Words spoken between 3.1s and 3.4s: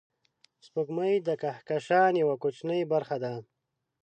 ده